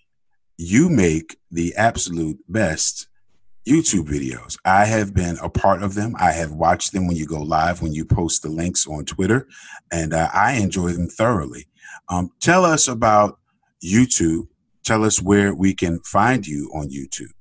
you 0.57 0.89
make 0.89 1.37
the 1.51 1.75
absolute 1.77 2.39
best 2.49 3.09
YouTube 3.69 4.07
videos. 4.07 4.57
I 4.65 4.87
have 4.87 5.13
been 5.13 5.37
a 5.43 5.51
part 5.51 5.83
of 5.83 5.93
them. 5.93 6.15
I 6.19 6.33
have 6.33 6.53
watched 6.53 6.95
them 6.95 7.07
when 7.07 7.19
you 7.19 7.27
go 7.27 7.43
live, 7.43 7.83
when 7.83 7.93
you 7.93 8.07
post 8.07 8.43
the 8.43 8.49
links 8.49 8.87
on 8.87 9.05
Twitter, 9.05 9.47
and 9.93 10.15
uh, 10.15 10.31
I 10.33 10.53
enjoy 10.53 10.93
them 10.93 11.09
thoroughly. 11.09 11.67
Um, 12.09 12.31
tell 12.41 12.65
us 12.65 12.89
about 12.89 13.39
YouTube. 13.85 14.49
Tell 14.83 15.05
us 15.05 15.21
where 15.21 15.55
we 15.55 15.75
can 15.75 16.01
find 16.07 16.47
you 16.47 16.71
on 16.75 16.89
YouTube. 16.89 17.35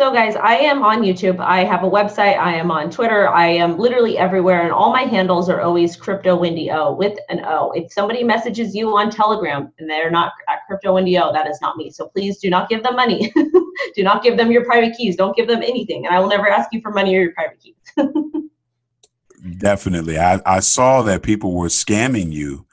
So, 0.00 0.10
guys, 0.10 0.34
I 0.34 0.54
am 0.54 0.82
on 0.82 1.02
YouTube. 1.02 1.40
I 1.40 1.62
have 1.62 1.84
a 1.84 1.90
website. 1.90 2.38
I 2.38 2.54
am 2.54 2.70
on 2.70 2.90
Twitter. 2.90 3.28
I 3.28 3.48
am 3.48 3.78
literally 3.78 4.16
everywhere, 4.16 4.62
and 4.62 4.72
all 4.72 4.90
my 4.94 5.02
handles 5.02 5.50
are 5.50 5.60
always 5.60 5.94
Crypto 5.94 6.34
Wendy 6.36 6.70
O 6.70 6.94
with 6.94 7.18
an 7.28 7.44
O. 7.44 7.72
If 7.72 7.92
somebody 7.92 8.24
messages 8.24 8.74
you 8.74 8.96
on 8.96 9.10
Telegram 9.10 9.70
and 9.78 9.90
they're 9.90 10.10
not 10.10 10.32
at 10.48 10.60
Crypto 10.66 10.94
Wendy 10.94 11.18
O, 11.18 11.34
that 11.34 11.46
is 11.46 11.60
not 11.60 11.76
me. 11.76 11.90
So 11.90 12.08
please 12.08 12.38
do 12.38 12.48
not 12.48 12.70
give 12.70 12.82
them 12.82 12.96
money. 12.96 13.30
do 13.94 14.02
not 14.02 14.22
give 14.22 14.38
them 14.38 14.50
your 14.50 14.64
private 14.64 14.96
keys. 14.96 15.16
Don't 15.16 15.36
give 15.36 15.46
them 15.46 15.62
anything, 15.62 16.06
and 16.06 16.14
I 16.14 16.18
will 16.18 16.28
never 16.28 16.48
ask 16.48 16.70
you 16.72 16.80
for 16.80 16.92
money 16.92 17.14
or 17.14 17.20
your 17.20 17.34
private 17.34 17.60
keys. 17.60 17.74
Definitely, 19.58 20.18
I, 20.18 20.40
I 20.46 20.60
saw 20.60 21.02
that 21.02 21.22
people 21.22 21.54
were 21.54 21.68
scamming 21.68 22.32
you, 22.32 22.64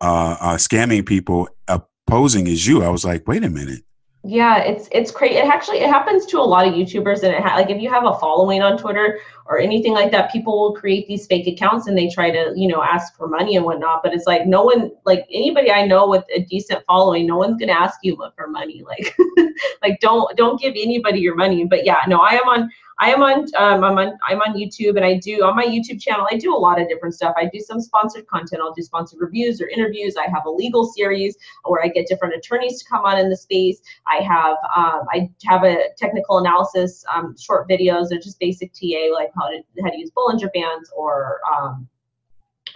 uh, 0.00 0.36
uh, 0.40 0.56
scamming 0.58 1.04
people, 1.04 1.48
uh, 1.66 1.80
posing 2.06 2.46
as 2.46 2.68
you. 2.68 2.84
I 2.84 2.88
was 2.88 3.04
like, 3.04 3.26
wait 3.26 3.42
a 3.42 3.50
minute 3.50 3.82
yeah, 4.28 4.58
it's 4.58 4.90
it's 4.92 5.10
crazy. 5.10 5.36
It 5.36 5.46
actually 5.46 5.78
it 5.78 5.88
happens 5.88 6.26
to 6.26 6.38
a 6.38 6.42
lot 6.42 6.68
of 6.68 6.74
YouTubers, 6.74 7.22
and 7.22 7.34
it 7.34 7.42
ha- 7.42 7.56
like 7.56 7.70
if 7.70 7.80
you 7.80 7.88
have 7.88 8.04
a 8.04 8.12
following 8.18 8.60
on 8.60 8.76
Twitter 8.76 9.20
or 9.46 9.58
anything 9.58 9.94
like 9.94 10.10
that, 10.12 10.30
people 10.30 10.60
will 10.60 10.74
create 10.74 11.08
these 11.08 11.26
fake 11.26 11.46
accounts 11.46 11.86
and 11.86 11.96
they 11.96 12.10
try 12.10 12.30
to 12.30 12.52
you 12.54 12.68
know 12.68 12.82
ask 12.82 13.16
for 13.16 13.26
money 13.26 13.56
and 13.56 13.64
whatnot. 13.64 14.02
But 14.02 14.12
it's 14.12 14.26
like 14.26 14.46
no 14.46 14.64
one, 14.64 14.90
like 15.06 15.26
anybody 15.32 15.72
I 15.72 15.86
know 15.86 16.06
with 16.06 16.24
a 16.34 16.40
decent 16.40 16.84
following, 16.86 17.26
no 17.26 17.38
one's 17.38 17.58
gonna 17.58 17.72
ask 17.72 18.00
you 18.02 18.16
for 18.36 18.48
money. 18.48 18.84
Like 18.86 19.16
like 19.82 19.98
don't 20.00 20.36
don't 20.36 20.60
give 20.60 20.74
anybody 20.76 21.20
your 21.20 21.34
money. 21.34 21.64
But 21.64 21.86
yeah, 21.86 22.02
no, 22.06 22.18
I 22.18 22.32
am 22.32 22.48
on 22.48 22.70
I 23.00 23.10
am 23.10 23.22
on, 23.22 23.46
um, 23.56 23.84
I'm 23.84 23.96
on, 23.96 24.18
I'm 24.26 24.38
on 24.38 24.54
YouTube 24.54 24.96
and 24.96 25.04
I 25.04 25.18
do 25.18 25.44
on 25.44 25.54
my 25.54 25.64
YouTube 25.64 26.00
channel, 26.00 26.26
I 26.30 26.36
do 26.36 26.54
a 26.54 26.58
lot 26.58 26.80
of 26.80 26.88
different 26.88 27.14
stuff. 27.14 27.32
I 27.36 27.48
do 27.52 27.60
some 27.60 27.80
sponsored 27.80 28.26
content. 28.26 28.60
I'll 28.60 28.72
do 28.72 28.82
sponsored 28.82 29.20
reviews 29.20 29.60
or 29.60 29.68
interviews. 29.68 30.16
I 30.16 30.28
have 30.28 30.46
a 30.46 30.50
legal 30.50 30.84
series 30.84 31.36
where 31.64 31.82
I 31.84 31.88
get 31.88 32.08
different 32.08 32.34
attorneys 32.34 32.82
to 32.82 32.88
come 32.88 33.04
on 33.04 33.18
in 33.18 33.30
the 33.30 33.36
space. 33.36 33.80
I 34.06 34.16
have, 34.22 34.56
um, 34.76 35.06
I 35.12 35.30
have 35.44 35.62
a 35.62 35.90
technical 35.96 36.38
analysis, 36.38 37.04
um, 37.14 37.36
short 37.38 37.68
videos. 37.68 38.08
They're 38.08 38.18
just 38.18 38.40
basic 38.40 38.72
TA, 38.72 39.12
like 39.14 39.30
how 39.36 39.48
to, 39.48 39.62
how 39.82 39.90
to 39.90 39.98
use 39.98 40.10
Bollinger 40.10 40.52
Bands 40.52 40.90
or, 40.96 41.40
um, 41.54 41.88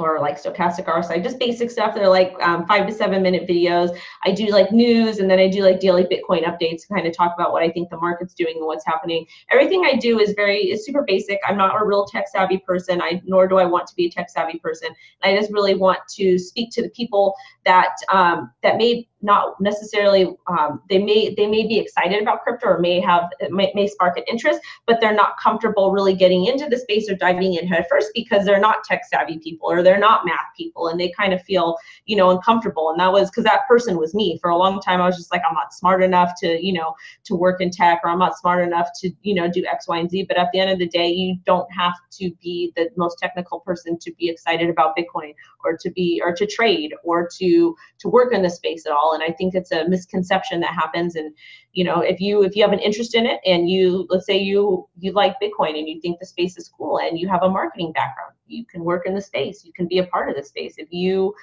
or 0.02 0.21
like 0.21 0.42
stochastic 0.42 0.85
RSI, 0.85 1.23
just 1.23 1.38
basic 1.38 1.71
stuff. 1.71 1.94
They're 1.94 2.09
like 2.09 2.35
um, 2.40 2.66
five 2.66 2.87
to 2.87 2.92
seven 2.92 3.23
minute 3.23 3.49
videos. 3.49 3.97
I 4.25 4.32
do 4.32 4.47
like 4.47 4.73
news 4.73 5.18
and 5.18 5.30
then 5.30 5.38
I 5.38 5.49
do 5.49 5.62
like 5.62 5.80
daily 5.80 6.04
Bitcoin 6.04 6.44
updates, 6.44 6.88
kind 6.88 7.06
of 7.06 7.16
talk 7.16 7.32
about 7.35 7.52
what 7.52 7.62
I 7.62 7.71
think 7.71 7.90
the 7.90 7.97
market's 7.97 8.35
doing 8.35 8.56
and 8.56 8.66
what's 8.66 8.85
happening. 8.85 9.26
Everything 9.50 9.85
I 9.85 9.97
do 9.97 10.18
is 10.18 10.35
very 10.35 10.59
is 10.59 10.85
super 10.85 11.04
basic. 11.06 11.38
I'm 11.47 11.56
not 11.56 11.80
a 11.80 11.85
real 11.85 12.04
tech 12.04 12.26
savvy 12.28 12.59
person. 12.59 13.00
I 13.00 13.23
nor 13.25 13.47
do 13.47 13.59
I 13.59 13.64
want 13.64 13.87
to 13.88 13.94
be 13.94 14.06
a 14.06 14.11
tech 14.11 14.30
savvy 14.30 14.59
person. 14.59 14.90
I 15.23 15.37
just 15.37 15.52
really 15.52 15.75
want 15.75 16.00
to 16.16 16.38
speak 16.38 16.71
to 16.73 16.82
the 16.82 16.90
people 16.90 17.35
that 17.64 17.94
um, 18.11 18.50
that 18.62 18.76
may 18.76 19.09
not 19.22 19.60
necessarily 19.60 20.36
um, 20.48 20.82
they 20.88 20.98
may 20.98 21.34
they 21.34 21.46
may 21.46 21.66
be 21.66 21.78
excited 21.78 22.20
about 22.20 22.42
crypto 22.42 22.66
or 22.66 22.78
may 22.78 23.00
have 23.00 23.30
it 23.40 23.52
may, 23.52 23.72
may 23.74 23.86
spark 23.86 24.16
an 24.16 24.24
interest 24.30 24.60
but 24.86 25.00
they're 25.00 25.14
not 25.14 25.38
comfortable 25.42 25.92
really 25.92 26.14
getting 26.14 26.46
into 26.46 26.68
the 26.68 26.76
space 26.76 27.08
or 27.08 27.14
diving 27.14 27.54
in 27.54 27.66
head 27.66 27.86
first 27.88 28.10
because 28.14 28.44
they're 28.44 28.60
not 28.60 28.84
tech 28.84 29.02
savvy 29.04 29.38
people 29.38 29.70
or 29.70 29.82
they're 29.82 29.98
not 29.98 30.24
math 30.24 30.46
people 30.56 30.88
and 30.88 30.98
they 30.98 31.10
kind 31.16 31.32
of 31.32 31.42
feel 31.42 31.76
you 32.06 32.16
know 32.16 32.30
uncomfortable. 32.30 32.90
And 32.90 33.00
that 33.00 33.12
was 33.12 33.30
because 33.30 33.44
that 33.44 33.66
person 33.68 33.96
was 33.96 34.14
me. 34.14 34.38
For 34.40 34.50
a 34.50 34.56
long 34.56 34.80
time 34.80 35.00
i 35.00 35.06
was 35.06 35.16
just 35.16 35.32
like 35.32 35.42
i'm 35.48 35.54
not 35.54 35.72
smart 35.72 36.02
enough 36.02 36.32
to 36.38 36.64
you 36.64 36.72
know 36.72 36.94
to 37.24 37.36
work 37.36 37.60
in 37.60 37.70
tech 37.70 38.00
or 38.04 38.10
i'm 38.10 38.18
not 38.18 38.38
smart 38.38 38.66
enough 38.66 38.88
to 39.00 39.10
you 39.22 39.34
know 39.34 39.48
do 39.50 39.64
x 39.66 39.88
y 39.88 39.98
and 39.98 40.10
z. 40.10 40.24
But 40.24 40.36
at 40.36 40.48
the 40.52 40.60
end 40.60 40.70
of 40.70 40.78
the 40.78 40.88
day 40.88 41.08
you 41.08 41.36
don't 41.44 41.70
have 41.72 41.94
to 42.12 42.30
be 42.42 42.72
the 42.76 42.90
most 42.96 43.18
technical 43.18 43.60
person 43.60 43.98
to 43.98 44.12
be 44.14 44.28
excited 44.28 44.68
about 44.68 44.96
bitcoin 44.96 45.34
or 45.64 45.76
to 45.76 45.90
be 45.90 46.20
or 46.24 46.34
to 46.34 46.46
trade 46.46 46.94
or 47.04 47.28
to 47.38 47.76
to 47.98 48.08
work 48.08 48.32
in 48.32 48.42
the 48.42 48.50
space 48.50 48.86
at 48.86 48.92
all 48.92 49.12
and 49.12 49.23
i 49.23 49.31
think 49.31 49.54
it's 49.54 49.73
a 49.73 49.88
misconception 49.88 50.61
that 50.61 50.75
happens. 50.75 51.16
And 51.16 51.35
you 51.73 51.85
know 51.85 52.00
if 52.00 52.21
you 52.21 52.42
if 52.42 52.57
you 52.57 52.62
have 52.62 52.73
an 52.73 52.78
interest 52.78 53.14
in 53.14 53.26
it 53.26 53.40
and 53.45 53.69
you 53.69 54.07
let's 54.11 54.26
say 54.26 54.38
you 54.38 54.88
you 54.99 55.12
like 55.12 55.40
bitcoin 55.40 55.78
and 55.78 55.88
you 55.88 56.00
think 56.00 56.19
the 56.19 56.26
space 56.26 56.57
is 56.57 56.69
cool 56.69 56.99
and 56.99 57.19
you 57.19 57.28
have 57.28 57.42
a 57.42 57.49
marketing 57.49 57.92
background 57.92 58.33
you 58.52 58.64
can 58.64 58.85
work 58.85 59.07
in 59.07 59.14
the 59.14 59.21
space. 59.21 59.64
You 59.64 59.73
can 59.73 59.88
be 59.88 59.99
a 59.99 60.07
part 60.07 60.28
of 60.28 60.37
the 60.37 60.45
space. 60.45 60.75
If 60.78 60.88
you 60.92 61.35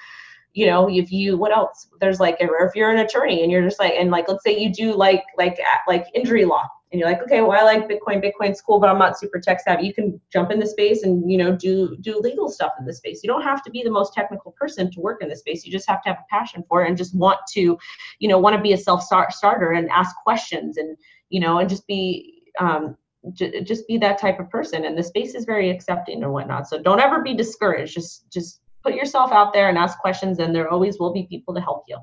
you 0.52 0.66
know 0.66 0.88
if 0.88 1.12
you 1.12 1.36
what 1.36 1.52
else? 1.52 1.88
There's 2.00 2.20
like 2.20 2.36
if 2.40 2.74
you're 2.74 2.90
an 2.90 2.98
attorney 2.98 3.42
and 3.42 3.52
you're 3.52 3.62
just 3.62 3.78
like 3.78 3.94
and 3.96 4.10
like 4.10 4.28
let's 4.28 4.44
say 4.44 4.58
you 4.58 4.72
do 4.72 4.94
like 4.94 5.22
like 5.36 5.58
like 5.86 6.06
injury 6.14 6.44
law 6.44 6.66
and 6.92 6.98
you're 6.98 7.08
like, 7.08 7.22
okay, 7.22 7.40
well, 7.40 7.52
I 7.52 7.62
like 7.62 7.88
Bitcoin. 7.88 8.22
Bitcoin's 8.22 8.60
cool, 8.60 8.80
but 8.80 8.88
I'm 8.88 8.98
not 8.98 9.16
super 9.16 9.38
tech 9.38 9.60
savvy. 9.60 9.86
You 9.86 9.94
can 9.94 10.20
jump 10.32 10.50
in 10.50 10.58
the 10.58 10.66
space 10.66 11.04
and 11.04 11.30
you 11.30 11.38
know 11.38 11.54
do 11.54 11.96
do 12.00 12.18
legal 12.18 12.48
stuff 12.48 12.72
in 12.80 12.84
the 12.84 12.92
space. 12.92 13.22
You 13.22 13.28
don't 13.28 13.42
have 13.42 13.62
to 13.64 13.70
be 13.70 13.84
the 13.84 13.90
most 13.90 14.12
technical 14.12 14.52
person 14.52 14.90
to 14.90 15.00
work 15.00 15.22
in 15.22 15.28
the 15.28 15.36
space. 15.36 15.64
You 15.64 15.70
just 15.70 15.88
have 15.88 16.02
to 16.02 16.08
have 16.08 16.18
a 16.18 16.26
passion 16.34 16.64
for 16.68 16.84
it 16.84 16.88
and 16.88 16.96
just 16.96 17.14
want 17.14 17.38
to, 17.52 17.78
you 18.18 18.28
know, 18.28 18.38
want 18.38 18.56
to 18.56 18.62
be 18.62 18.72
a 18.72 18.78
self 18.78 19.04
starter 19.04 19.72
and 19.72 19.88
ask 19.90 20.16
questions 20.16 20.78
and 20.78 20.96
you 21.28 21.38
know 21.38 21.58
and 21.58 21.68
just 21.68 21.86
be 21.86 22.42
um, 22.58 22.96
just 23.34 23.86
be 23.86 23.96
that 23.98 24.18
type 24.18 24.40
of 24.40 24.50
person. 24.50 24.84
And 24.84 24.98
the 24.98 25.02
space 25.04 25.36
is 25.36 25.44
very 25.44 25.70
accepting 25.70 26.24
and 26.24 26.32
whatnot. 26.32 26.66
So 26.66 26.82
don't 26.82 27.00
ever 27.00 27.22
be 27.22 27.34
discouraged. 27.34 27.94
Just 27.94 28.28
just 28.32 28.62
put 28.82 28.94
yourself 28.94 29.30
out 29.30 29.52
there 29.52 29.68
and 29.68 29.78
ask 29.78 29.96
questions, 30.00 30.40
and 30.40 30.52
there 30.52 30.68
always 30.68 30.98
will 30.98 31.12
be 31.12 31.28
people 31.30 31.54
to 31.54 31.60
help 31.60 31.84
you. 31.86 31.98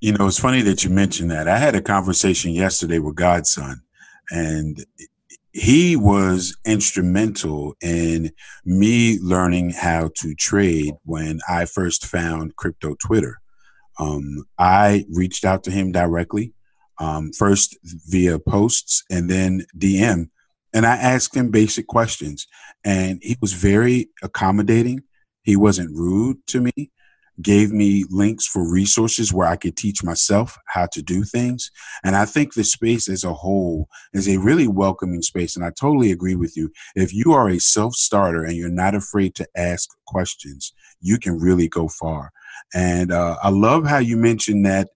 You 0.00 0.14
know, 0.14 0.28
it's 0.28 0.40
funny 0.40 0.62
that 0.62 0.82
you 0.82 0.88
mentioned 0.88 1.30
that. 1.30 1.46
I 1.46 1.58
had 1.58 1.74
a 1.74 1.82
conversation 1.82 2.52
yesterday 2.52 2.98
with 2.98 3.16
Godson 3.16 3.82
and 4.30 4.84
he 5.52 5.96
was 5.96 6.56
instrumental 6.64 7.74
in 7.82 8.30
me 8.64 9.18
learning 9.20 9.70
how 9.70 10.10
to 10.16 10.34
trade 10.34 10.94
when 11.04 11.40
I 11.48 11.64
first 11.64 12.06
found 12.06 12.56
crypto 12.56 12.94
Twitter. 13.04 13.38
Um, 13.98 14.44
I 14.58 15.04
reached 15.12 15.44
out 15.44 15.64
to 15.64 15.70
him 15.70 15.92
directly, 15.92 16.54
um, 16.98 17.32
first 17.32 17.76
via 17.82 18.38
posts 18.38 19.02
and 19.10 19.28
then 19.28 19.66
DM, 19.76 20.30
and 20.72 20.86
I 20.86 20.96
asked 20.96 21.34
him 21.34 21.50
basic 21.50 21.86
questions. 21.88 22.46
And 22.84 23.18
he 23.22 23.36
was 23.40 23.52
very 23.52 24.08
accommodating. 24.22 25.02
He 25.42 25.56
wasn't 25.56 25.96
rude 25.96 26.38
to 26.48 26.60
me 26.60 26.90
gave 27.42 27.72
me 27.72 28.04
links 28.10 28.46
for 28.46 28.68
resources 28.68 29.32
where 29.32 29.46
I 29.46 29.56
could 29.56 29.76
teach 29.76 30.02
myself 30.02 30.58
how 30.66 30.86
to 30.92 31.02
do 31.02 31.24
things. 31.24 31.70
And 32.04 32.16
I 32.16 32.24
think 32.24 32.54
the 32.54 32.64
space 32.64 33.08
as 33.08 33.24
a 33.24 33.32
whole 33.32 33.88
is 34.12 34.28
a 34.28 34.38
really 34.38 34.68
welcoming 34.68 35.22
space. 35.22 35.56
And 35.56 35.64
I 35.64 35.70
totally 35.70 36.10
agree 36.12 36.34
with 36.34 36.56
you. 36.56 36.72
If 36.94 37.14
you 37.14 37.32
are 37.32 37.48
a 37.48 37.58
self 37.58 37.94
starter 37.94 38.44
and 38.44 38.56
you're 38.56 38.68
not 38.68 38.94
afraid 38.94 39.34
to 39.36 39.48
ask 39.56 39.88
questions, 40.06 40.72
you 41.00 41.18
can 41.18 41.38
really 41.38 41.68
go 41.68 41.88
far. 41.88 42.32
And 42.74 43.12
uh, 43.12 43.36
I 43.42 43.50
love 43.50 43.86
how 43.86 43.98
you 43.98 44.16
mentioned 44.16 44.66
that. 44.66 44.88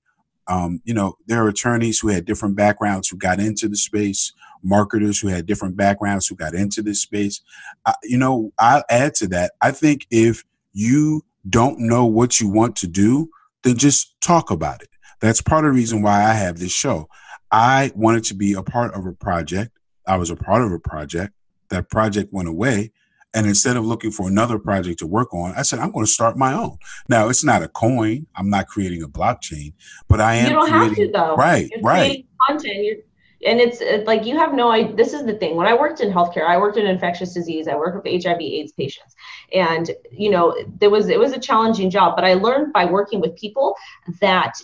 Um, 0.46 0.82
you 0.84 0.92
know, 0.92 1.14
there 1.26 1.42
are 1.42 1.48
attorneys 1.48 1.98
who 1.98 2.08
had 2.08 2.26
different 2.26 2.54
backgrounds 2.54 3.08
who 3.08 3.16
got 3.16 3.40
into 3.40 3.66
the 3.66 3.78
space, 3.78 4.30
marketers 4.62 5.18
who 5.18 5.28
had 5.28 5.46
different 5.46 5.74
backgrounds 5.74 6.26
who 6.26 6.36
got 6.36 6.54
into 6.54 6.82
this 6.82 7.00
space. 7.00 7.40
Uh, 7.86 7.94
you 8.02 8.18
know, 8.18 8.52
I'll 8.58 8.84
add 8.90 9.14
to 9.16 9.28
that. 9.28 9.52
I 9.62 9.70
think 9.70 10.06
if 10.10 10.44
you 10.74 11.24
don't 11.48 11.78
know 11.78 12.06
what 12.06 12.40
you 12.40 12.48
want 12.48 12.76
to 12.76 12.86
do, 12.86 13.28
then 13.62 13.76
just 13.76 14.20
talk 14.20 14.50
about 14.50 14.82
it. 14.82 14.88
That's 15.20 15.40
part 15.40 15.64
of 15.64 15.72
the 15.72 15.76
reason 15.76 16.02
why 16.02 16.22
I 16.22 16.32
have 16.34 16.58
this 16.58 16.72
show. 16.72 17.08
I 17.50 17.92
wanted 17.94 18.24
to 18.24 18.34
be 18.34 18.54
a 18.54 18.62
part 18.62 18.94
of 18.94 19.06
a 19.06 19.12
project. 19.12 19.78
I 20.06 20.16
was 20.16 20.30
a 20.30 20.36
part 20.36 20.62
of 20.62 20.72
a 20.72 20.78
project. 20.78 21.32
That 21.70 21.90
project 21.90 22.32
went 22.32 22.48
away. 22.48 22.92
And 23.32 23.46
instead 23.46 23.76
of 23.76 23.84
looking 23.84 24.12
for 24.12 24.28
another 24.28 24.58
project 24.58 25.00
to 25.00 25.06
work 25.06 25.34
on, 25.34 25.54
I 25.56 25.62
said, 25.62 25.80
I'm 25.80 25.90
going 25.90 26.06
to 26.06 26.10
start 26.10 26.36
my 26.36 26.52
own. 26.52 26.78
Now, 27.08 27.28
it's 27.28 27.42
not 27.42 27.62
a 27.62 27.68
coin. 27.68 28.26
I'm 28.36 28.48
not 28.48 28.68
creating 28.68 29.02
a 29.02 29.08
blockchain, 29.08 29.72
but 30.08 30.20
I 30.20 30.36
am. 30.36 30.46
You 30.46 30.52
don't 30.52 30.70
creating, 30.70 30.88
have 30.88 30.96
to, 30.96 31.12
though. 31.12 31.36
Right, 31.36 31.68
You're 31.70 31.80
right. 31.80 32.26
Content. 32.46 32.84
You're 32.84 32.96
and 33.44 33.60
it's 33.60 33.80
uh, 33.80 34.02
like 34.06 34.24
you 34.24 34.36
have 34.36 34.54
no 34.54 34.70
idea 34.70 34.94
this 34.96 35.12
is 35.12 35.24
the 35.24 35.34
thing. 35.34 35.56
When 35.56 35.66
i 35.66 35.74
worked 35.74 36.00
in 36.00 36.10
healthcare 36.10 36.46
i 36.46 36.56
worked 36.58 36.76
in 36.76 36.86
infectious 36.86 37.34
disease 37.34 37.68
i 37.68 37.76
worked 37.76 38.04
with 38.04 38.24
hiv 38.24 38.40
aids 38.40 38.72
patients. 38.72 39.14
And 39.52 39.90
you 40.10 40.30
know 40.30 40.56
there 40.80 40.90
was 40.90 41.08
it 41.08 41.18
was 41.18 41.32
a 41.32 41.38
challenging 41.38 41.90
job 41.90 42.16
but 42.16 42.24
i 42.24 42.34
learned 42.34 42.72
by 42.72 42.84
working 42.84 43.20
with 43.20 43.36
people 43.36 43.76
that 44.20 44.54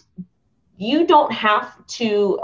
you 0.77 1.07
don't 1.07 1.33
have 1.33 1.87
to 1.87 2.41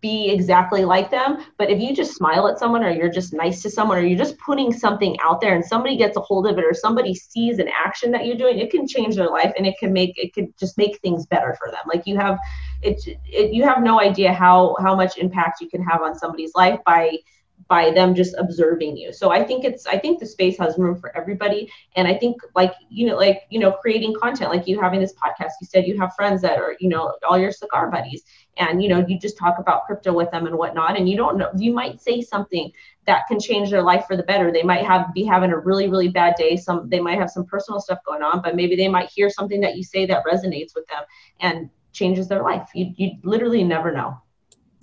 be 0.00 0.30
exactly 0.30 0.84
like 0.84 1.10
them. 1.10 1.44
But 1.58 1.70
if 1.70 1.80
you 1.80 1.94
just 1.94 2.14
smile 2.14 2.48
at 2.48 2.58
someone 2.58 2.82
or 2.82 2.90
you're 2.90 3.10
just 3.10 3.32
nice 3.32 3.62
to 3.62 3.70
someone 3.70 3.98
or 3.98 4.02
you're 4.02 4.18
just 4.18 4.38
putting 4.38 4.72
something 4.72 5.16
out 5.20 5.40
there 5.40 5.54
and 5.54 5.64
somebody 5.64 5.96
gets 5.96 6.16
a 6.16 6.20
hold 6.20 6.46
of 6.46 6.58
it 6.58 6.64
or 6.64 6.74
somebody 6.74 7.14
sees 7.14 7.58
an 7.58 7.68
action 7.84 8.10
that 8.12 8.26
you're 8.26 8.36
doing, 8.36 8.58
it 8.58 8.70
can 8.70 8.86
change 8.86 9.16
their 9.16 9.30
life 9.30 9.52
and 9.56 9.66
it 9.66 9.74
can 9.78 9.92
make 9.92 10.16
it 10.16 10.34
could 10.34 10.56
just 10.58 10.78
make 10.78 10.98
things 11.00 11.26
better 11.26 11.56
for 11.62 11.70
them. 11.70 11.80
Like 11.86 12.06
you 12.06 12.16
have 12.16 12.38
it, 12.82 13.00
it 13.26 13.52
you 13.52 13.64
have 13.64 13.82
no 13.82 14.00
idea 14.00 14.32
how 14.32 14.76
how 14.80 14.94
much 14.94 15.18
impact 15.18 15.60
you 15.60 15.68
can 15.68 15.82
have 15.82 16.02
on 16.02 16.14
somebody's 16.14 16.52
life 16.54 16.78
by 16.84 17.18
by 17.68 17.90
them 17.90 18.14
just 18.14 18.34
observing 18.38 18.96
you. 18.96 19.12
So 19.12 19.30
I 19.30 19.42
think 19.42 19.64
it's 19.64 19.86
I 19.86 19.98
think 19.98 20.20
the 20.20 20.26
space 20.26 20.58
has 20.58 20.78
room 20.78 20.98
for 20.98 21.16
everybody. 21.16 21.70
And 21.96 22.06
I 22.06 22.14
think 22.14 22.36
like 22.54 22.72
you 22.88 23.06
know 23.06 23.16
like 23.16 23.42
you 23.50 23.58
know 23.58 23.72
creating 23.72 24.14
content 24.20 24.50
like 24.50 24.66
you 24.66 24.80
having 24.80 25.00
this 25.00 25.14
podcast. 25.14 25.52
You 25.60 25.66
said 25.66 25.86
you 25.86 25.98
have 25.98 26.14
friends 26.14 26.42
that 26.42 26.58
are 26.58 26.76
you 26.80 26.88
know 26.88 27.14
all 27.28 27.38
your 27.38 27.52
cigar 27.52 27.90
buddies, 27.90 28.22
and 28.58 28.82
you 28.82 28.88
know 28.88 29.04
you 29.06 29.18
just 29.18 29.38
talk 29.38 29.58
about 29.58 29.86
crypto 29.86 30.12
with 30.12 30.30
them 30.30 30.46
and 30.46 30.56
whatnot. 30.56 30.98
And 30.98 31.08
you 31.08 31.16
don't 31.16 31.38
know 31.38 31.50
you 31.56 31.72
might 31.72 32.00
say 32.00 32.20
something 32.20 32.70
that 33.06 33.26
can 33.28 33.38
change 33.40 33.70
their 33.70 33.82
life 33.82 34.06
for 34.06 34.16
the 34.16 34.22
better. 34.22 34.52
They 34.52 34.62
might 34.62 34.84
have 34.84 35.12
be 35.14 35.24
having 35.24 35.50
a 35.50 35.58
really 35.58 35.88
really 35.88 36.08
bad 36.08 36.34
day. 36.36 36.56
Some 36.56 36.88
they 36.88 37.00
might 37.00 37.18
have 37.18 37.30
some 37.30 37.44
personal 37.46 37.80
stuff 37.80 37.98
going 38.06 38.22
on, 38.22 38.42
but 38.42 38.56
maybe 38.56 38.76
they 38.76 38.88
might 38.88 39.10
hear 39.10 39.30
something 39.30 39.60
that 39.60 39.76
you 39.76 39.82
say 39.84 40.06
that 40.06 40.24
resonates 40.24 40.74
with 40.74 40.86
them 40.88 41.02
and 41.40 41.70
changes 41.92 42.28
their 42.28 42.42
life. 42.42 42.68
You 42.74 42.92
you 42.96 43.12
literally 43.22 43.64
never 43.64 43.92
know. 43.92 44.18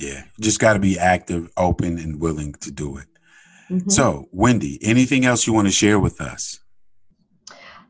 Yeah, 0.01 0.23
just 0.39 0.59
got 0.59 0.73
to 0.73 0.79
be 0.79 0.97
active, 0.97 1.51
open, 1.57 1.99
and 1.99 2.19
willing 2.19 2.53
to 2.61 2.71
do 2.71 2.97
it. 2.97 3.05
Mm-hmm. 3.69 3.89
So, 3.89 4.27
Wendy, 4.31 4.79
anything 4.81 5.25
else 5.25 5.45
you 5.45 5.53
want 5.53 5.67
to 5.67 5.71
share 5.71 5.99
with 5.99 6.19
us? 6.19 6.59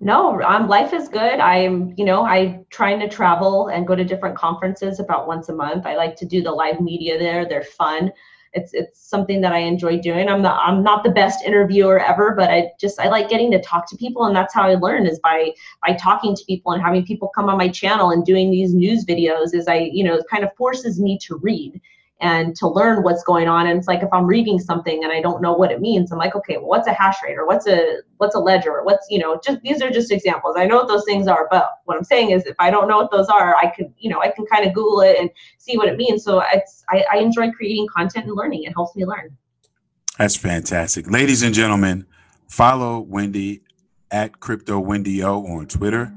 No, 0.01 0.41
um, 0.41 0.67
life 0.67 0.93
is 0.93 1.07
good. 1.07 1.39
I'm, 1.39 1.93
you 1.95 2.03
know, 2.03 2.25
I 2.25 2.65
trying 2.69 2.99
to 2.99 3.07
travel 3.07 3.67
and 3.69 3.87
go 3.87 3.95
to 3.95 4.03
different 4.03 4.35
conferences 4.35 4.99
about 4.99 5.25
once 5.25 5.47
a 5.47 5.55
month. 5.55 5.85
I 5.85 5.95
like 5.95 6.17
to 6.17 6.25
do 6.25 6.41
the 6.41 6.51
live 6.51 6.81
media 6.81 7.17
there. 7.17 7.47
They're 7.47 7.63
fun. 7.63 8.11
It's 8.53 8.73
it's 8.73 9.07
something 9.07 9.39
that 9.41 9.53
I 9.53 9.59
enjoy 9.59 9.99
doing. 9.99 10.27
I'm 10.27 10.41
not 10.41 10.59
I'm 10.67 10.83
not 10.83 11.05
the 11.05 11.11
best 11.11 11.45
interviewer 11.45 11.99
ever, 11.99 12.35
but 12.35 12.49
I 12.49 12.71
just 12.79 12.99
I 12.99 13.07
like 13.07 13.29
getting 13.29 13.51
to 13.51 13.61
talk 13.61 13.89
to 13.89 13.95
people, 13.95 14.25
and 14.25 14.35
that's 14.35 14.53
how 14.53 14.63
I 14.63 14.73
learn 14.73 15.05
is 15.05 15.19
by 15.19 15.51
by 15.85 15.93
talking 15.93 16.35
to 16.35 16.43
people 16.45 16.73
and 16.73 16.81
having 16.81 17.05
people 17.05 17.31
come 17.33 17.47
on 17.47 17.57
my 17.57 17.69
channel 17.69 18.09
and 18.09 18.25
doing 18.25 18.51
these 18.51 18.73
news 18.73 19.05
videos. 19.05 19.53
Is 19.53 19.69
I 19.69 19.89
you 19.93 20.03
know 20.03 20.15
it 20.15 20.25
kind 20.29 20.43
of 20.43 20.49
forces 20.57 20.99
me 20.99 21.17
to 21.27 21.37
read 21.37 21.79
and 22.21 22.55
to 22.55 22.67
learn 22.67 23.01
what's 23.03 23.23
going 23.23 23.47
on. 23.47 23.67
And 23.67 23.79
it's 23.79 23.87
like 23.87 24.03
if 24.03 24.13
I'm 24.13 24.25
reading 24.25 24.59
something 24.59 25.03
and 25.03 25.11
I 25.11 25.21
don't 25.21 25.41
know 25.41 25.53
what 25.53 25.71
it 25.71 25.81
means, 25.81 26.11
I'm 26.11 26.19
like, 26.19 26.35
okay, 26.35 26.57
well, 26.57 26.67
what's 26.67 26.87
a 26.87 26.93
hash 26.93 27.17
rate 27.23 27.37
or 27.37 27.47
what's 27.47 27.67
a 27.67 27.97
what's 28.17 28.35
a 28.35 28.39
ledger 28.39 28.71
or 28.71 28.85
what's 28.85 29.07
you 29.09 29.19
know 29.19 29.39
just 29.43 29.61
these 29.61 29.81
are 29.81 29.89
just 29.89 30.11
examples. 30.11 30.55
I 30.57 30.65
know 30.67 30.77
what 30.77 30.87
those 30.87 31.03
things 31.05 31.27
are, 31.27 31.47
but 31.49 31.69
what 31.85 31.97
I'm 31.97 32.03
saying 32.03 32.29
is 32.29 32.45
if 32.45 32.55
I 32.59 32.69
don't 32.69 32.87
know 32.87 32.97
what 32.97 33.11
those 33.11 33.27
are, 33.27 33.55
I 33.55 33.71
can 33.75 33.93
you 33.97 34.09
know 34.09 34.21
I 34.21 34.29
can 34.29 34.45
kind 34.45 34.65
of 34.65 34.73
Google 34.73 35.01
it 35.01 35.17
and 35.19 35.29
see 35.57 35.77
what 35.77 35.87
it 35.87 35.97
means. 35.97 36.23
So 36.23 36.43
it's 36.53 36.83
I, 36.89 37.03
I 37.11 37.17
enjoy 37.17 37.51
creating 37.51 37.87
content 37.93 38.27
and 38.27 38.35
learning. 38.35 38.63
It 38.63 38.73
helps 38.73 38.95
me 38.95 39.05
learn. 39.05 39.35
That's 40.17 40.35
fantastic. 40.35 41.09
Ladies 41.09 41.41
and 41.41 41.55
gentlemen, 41.55 42.05
follow 42.47 42.99
Wendy 42.99 43.61
at 44.11 44.39
Crypto 44.39 44.79
Wendy 44.79 45.23
O 45.23 45.43
on 45.45 45.65
Twitter. 45.65 46.13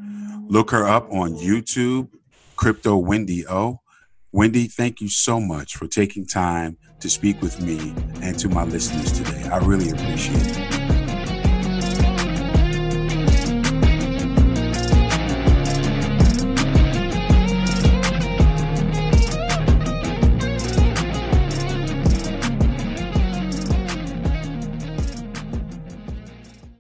Look 0.47 0.73
her 0.73 0.87
up 0.87 1.11
on 1.11 1.37
YouTube, 1.37 2.11
Crypto 2.57 2.99
Wendy 2.99 3.47
O. 3.47 3.81
Wendy, 4.35 4.67
thank 4.67 5.01
you 5.01 5.09
so 5.09 5.39
much 5.39 5.77
for 5.77 5.87
taking 5.87 6.27
time 6.27 6.77
to 6.99 7.09
speak 7.09 7.41
with 7.41 7.61
me 7.61 7.95
and 8.21 8.37
to 8.41 8.49
my 8.49 8.65
listeners 8.65 9.13
today. 9.13 9.45
I 9.45 9.59
really 9.59 9.91
appreciate 9.91 10.59
it. 10.59 10.74